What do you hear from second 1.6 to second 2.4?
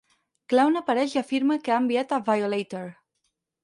que ha enviat a